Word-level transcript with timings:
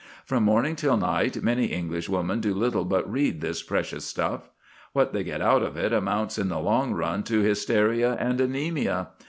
From 0.25 0.41
morning 0.45 0.75
till 0.75 0.97
night 0.97 1.43
many 1.43 1.65
Englishwomen 1.67 2.39
do 2.39 2.55
little 2.55 2.85
but 2.85 3.07
read 3.07 3.39
this 3.39 3.61
precious 3.61 4.03
stuff. 4.03 4.49
What 4.93 5.13
they 5.13 5.23
get 5.23 5.41
out 5.43 5.61
of 5.61 5.77
it 5.77 5.93
amounts 5.93 6.39
in 6.39 6.49
the 6.49 6.57
long 6.57 6.93
run 6.95 7.21
to 7.25 7.41
hysteria 7.41 8.13
and 8.13 8.39
anæmia. 8.39 9.09